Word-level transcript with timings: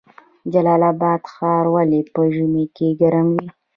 جلال 0.53 0.81
اباد 0.91 1.21
ښار 1.33 1.65
ولې 1.75 2.01
په 2.13 2.21
ژمي 2.35 2.65
کې 2.75 2.87
ګرم 3.01 3.27
وي؟ 3.35 3.47